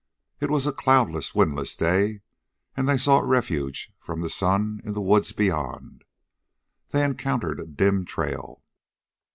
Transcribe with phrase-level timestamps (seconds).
[0.39, 2.21] It was a cloudless, windless day,
[2.75, 6.05] and they sought refuge from the sun in the woods beyond.
[6.89, 8.63] They encountered a dim trail.